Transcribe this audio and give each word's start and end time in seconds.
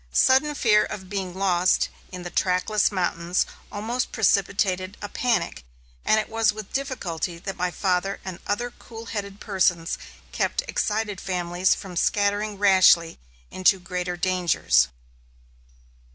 Sudden 0.11 0.55
fear 0.55 0.83
of 0.83 1.11
being 1.11 1.35
lost 1.35 1.89
in 2.11 2.23
the 2.23 2.31
trackless 2.31 2.91
mountains 2.91 3.45
almost 3.71 4.11
precipitated 4.11 4.97
a 4.99 5.07
panic, 5.07 5.63
and 6.03 6.19
it 6.19 6.27
was 6.27 6.51
with 6.51 6.73
difficulty 6.73 7.37
that 7.37 7.55
my 7.55 7.69
father 7.69 8.19
and 8.25 8.39
other 8.47 8.71
cool 8.71 9.05
headed 9.05 9.39
persons 9.39 9.99
kept 10.31 10.63
excited 10.67 11.21
families 11.21 11.75
from 11.75 11.95
scattering 11.95 12.57
rashly 12.57 13.19
into 13.51 13.79
greater 13.79 14.17
dangers. 14.17 14.87